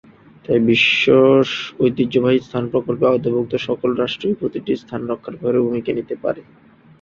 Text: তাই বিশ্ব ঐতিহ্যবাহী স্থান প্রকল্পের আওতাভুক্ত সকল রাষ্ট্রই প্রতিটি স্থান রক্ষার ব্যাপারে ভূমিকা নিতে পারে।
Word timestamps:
তাই 0.45 0.59
বিশ্ব 0.67 1.03
ঐতিহ্যবাহী 1.79 2.39
স্থান 2.41 2.63
প্রকল্পের 2.71 3.11
আওতাভুক্ত 3.11 3.53
সকল 3.67 3.89
রাষ্ট্রই 3.95 4.37
প্রতিটি 4.39 4.71
স্থান 4.81 5.01
রক্ষার 5.05 5.35
ব্যাপারে 5.35 5.59
ভূমিকা 5.65 5.91
নিতে 5.97 6.15
পারে। 6.23 6.41